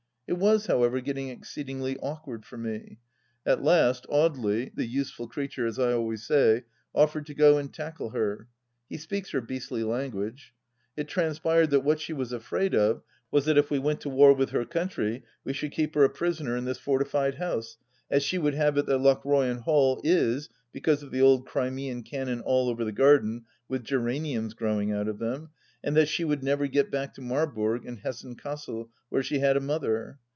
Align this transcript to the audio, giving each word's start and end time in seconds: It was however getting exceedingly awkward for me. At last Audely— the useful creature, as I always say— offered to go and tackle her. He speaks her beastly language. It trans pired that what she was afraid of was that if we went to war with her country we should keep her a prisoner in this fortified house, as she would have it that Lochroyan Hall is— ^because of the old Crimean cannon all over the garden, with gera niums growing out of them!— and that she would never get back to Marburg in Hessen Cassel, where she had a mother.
It 0.33 0.37
was 0.39 0.67
however 0.67 1.01
getting 1.01 1.27
exceedingly 1.27 1.97
awkward 1.97 2.45
for 2.45 2.55
me. 2.57 2.99
At 3.45 3.61
last 3.63 4.05
Audely— 4.09 4.73
the 4.75 4.85
useful 4.85 5.27
creature, 5.27 5.67
as 5.67 5.77
I 5.77 5.91
always 5.91 6.25
say— 6.25 6.63
offered 6.95 7.25
to 7.25 7.33
go 7.33 7.57
and 7.57 7.73
tackle 7.73 8.11
her. 8.11 8.47
He 8.89 8.95
speaks 8.97 9.31
her 9.31 9.41
beastly 9.41 9.83
language. 9.83 10.53
It 10.95 11.09
trans 11.09 11.39
pired 11.39 11.69
that 11.71 11.81
what 11.83 11.99
she 11.99 12.13
was 12.13 12.31
afraid 12.31 12.73
of 12.73 13.03
was 13.29 13.43
that 13.43 13.57
if 13.57 13.69
we 13.69 13.77
went 13.77 13.99
to 14.01 14.09
war 14.09 14.31
with 14.31 14.51
her 14.51 14.63
country 14.63 15.23
we 15.43 15.51
should 15.51 15.73
keep 15.73 15.95
her 15.95 16.05
a 16.05 16.09
prisoner 16.09 16.55
in 16.55 16.63
this 16.63 16.79
fortified 16.79 17.35
house, 17.35 17.75
as 18.09 18.23
she 18.23 18.37
would 18.37 18.53
have 18.53 18.77
it 18.77 18.85
that 18.85 19.01
Lochroyan 19.01 19.59
Hall 19.63 19.99
is— 20.01 20.47
^because 20.73 21.03
of 21.03 21.11
the 21.11 21.21
old 21.21 21.45
Crimean 21.45 22.03
cannon 22.03 22.39
all 22.39 22.69
over 22.69 22.85
the 22.85 22.93
garden, 22.93 23.43
with 23.67 23.83
gera 23.83 24.13
niums 24.13 24.55
growing 24.55 24.93
out 24.93 25.09
of 25.09 25.19
them!— 25.19 25.49
and 25.83 25.97
that 25.97 26.07
she 26.07 26.23
would 26.23 26.43
never 26.43 26.67
get 26.67 26.91
back 26.91 27.11
to 27.11 27.19
Marburg 27.21 27.83
in 27.87 27.97
Hessen 27.97 28.35
Cassel, 28.35 28.91
where 29.09 29.23
she 29.23 29.39
had 29.39 29.57
a 29.57 29.59
mother. 29.59 30.19